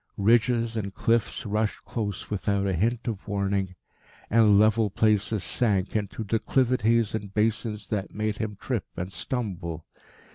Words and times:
Ridges 0.17 0.75
and 0.75 0.91
cliffs 0.95 1.45
rushed 1.45 1.85
close 1.85 2.31
without 2.31 2.65
a 2.65 2.73
hint 2.73 3.07
of 3.07 3.27
warning, 3.27 3.75
and 4.31 4.57
level 4.59 4.89
places 4.89 5.43
sank 5.43 5.95
into 5.95 6.23
declivities 6.23 7.13
and 7.13 7.31
basins 7.31 7.87
that 7.89 8.11
made 8.11 8.37
him 8.37 8.57
trip 8.59 8.85
and 8.97 9.13
stumble. 9.13 9.85